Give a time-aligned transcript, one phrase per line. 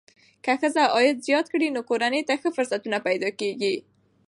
[0.43, 3.75] که ښځه عاید زیات کړي، نو کورنۍ ته ښه فرصتونه پیدا کېږي.